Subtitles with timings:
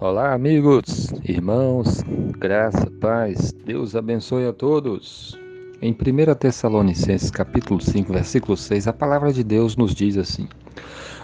[0.00, 2.02] Olá, amigos, irmãos,
[2.36, 5.38] graça, paz, Deus abençoe a todos.
[5.80, 10.48] Em 1 Tessalonicenses, capítulo 5, versículo 6, a palavra de Deus nos diz assim: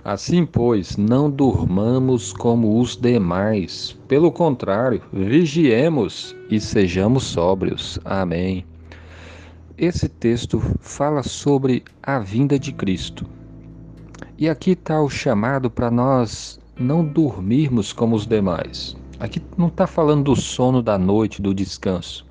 [0.04, 7.98] Assim, pois, não durmamos como os demais, pelo contrário, vigiemos e sejamos sóbrios.
[8.05, 8.64] Amém.
[9.77, 13.27] Esse texto fala sobre a vinda de Cristo.
[14.38, 18.97] E aqui está o chamado para nós não dormirmos como os demais.
[19.20, 22.27] Aqui não está falando do sono da noite, do descanso.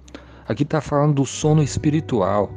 [0.48, 2.50] Aqui está falando do sono espiritual,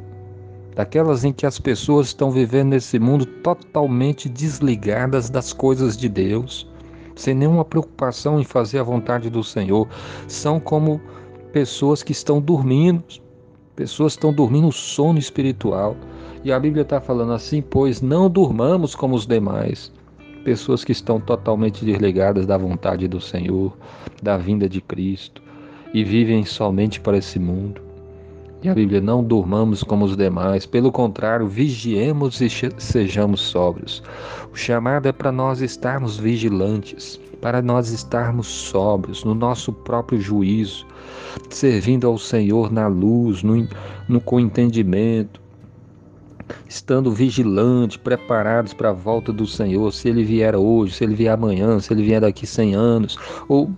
[0.75, 6.67] daquelas em que as pessoas estão vivendo nesse mundo totalmente desligadas das coisas de Deus,
[7.15, 9.87] sem nenhuma preocupação em fazer a vontade do Senhor.
[10.27, 10.99] São como
[11.51, 13.03] pessoas que estão dormindo,
[13.75, 15.95] pessoas estão dormindo o sono espiritual.
[16.43, 19.91] E a Bíblia está falando assim: pois não durmamos como os demais
[20.43, 23.75] pessoas que estão totalmente desligadas da vontade do Senhor,
[24.21, 25.41] da vinda de Cristo
[25.93, 27.81] e vivem somente para esse mundo.
[28.63, 34.01] E a Bíblia não durmamos como os demais, pelo contrário, vigiemos e sejamos sóbrios.
[34.53, 40.87] O chamado é para nós estarmos vigilantes, para nós estarmos sóbrios no nosso próprio juízo,
[41.49, 43.67] servindo ao Senhor na luz, no,
[44.07, 45.41] no com entendimento,
[46.67, 51.33] estando vigilantes, preparados para a volta do Senhor, se ele vier hoje, se ele vier
[51.33, 53.71] amanhã, se ele vier daqui 100 anos, ou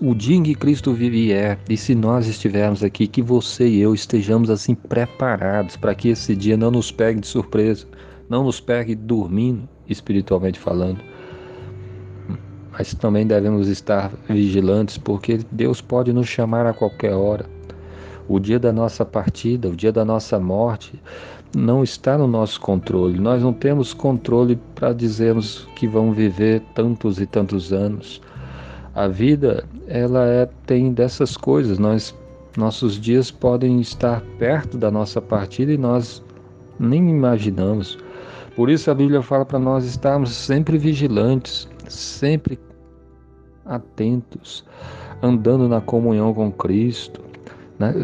[0.00, 3.94] o dia em que Cristo vier, e se nós estivermos aqui, que você e eu
[3.94, 7.86] estejamos assim preparados para que esse dia não nos pegue de surpresa,
[8.28, 11.00] não nos pegue dormindo, espiritualmente falando.
[12.72, 17.57] Mas também devemos estar vigilantes, porque Deus pode nos chamar a qualquer hora.
[18.28, 21.00] O dia da nossa partida, o dia da nossa morte,
[21.56, 23.18] não está no nosso controle.
[23.18, 28.20] Nós não temos controle para dizermos que vão viver tantos e tantos anos.
[28.94, 31.78] A vida, ela é, tem dessas coisas.
[31.78, 32.14] Nós,
[32.56, 36.22] nossos dias podem estar perto da nossa partida e nós
[36.78, 37.98] nem imaginamos.
[38.54, 42.58] Por isso a Bíblia fala para nós estarmos sempre vigilantes, sempre
[43.64, 44.64] atentos,
[45.22, 47.27] andando na comunhão com Cristo,
[47.78, 47.94] né?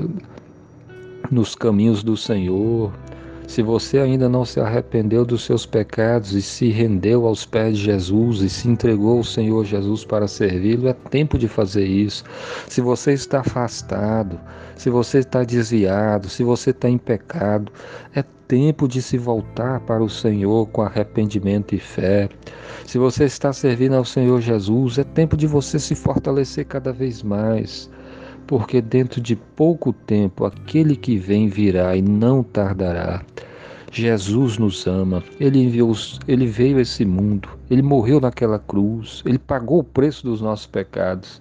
[1.31, 2.93] nos caminhos do Senhor,
[3.47, 7.85] se você ainda não se arrependeu dos seus pecados e se rendeu aos pés de
[7.85, 12.25] Jesus e se entregou ao Senhor Jesus para servi-lo, é tempo de fazer isso.
[12.69, 14.41] Se você está afastado,
[14.77, 17.71] se você está desviado, se você está em pecado,
[18.15, 22.29] é tempo de se voltar para o Senhor com arrependimento e fé.
[22.87, 27.23] Se você está servindo ao Senhor Jesus, é tempo de você se fortalecer cada vez
[27.23, 27.91] mais
[28.47, 33.23] porque dentro de pouco tempo aquele que vem virá e não tardará.
[33.93, 35.93] Jesus nos ama, ele, enviou,
[36.27, 40.67] ele veio a esse mundo, ele morreu naquela cruz, ele pagou o preço dos nossos
[40.67, 41.41] pecados.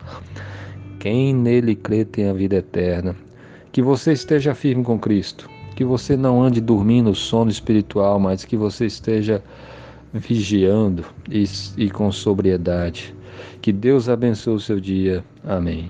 [0.99, 3.15] Quem nele crê tem a vida eterna.
[3.71, 8.55] Que você esteja firme com Cristo, que você não ande dormindo sono espiritual, mas que
[8.55, 9.43] você esteja
[10.13, 11.43] vigiando e,
[11.75, 13.15] e com sobriedade.
[13.61, 15.23] Que Deus abençoe o seu dia.
[15.43, 15.89] Amém.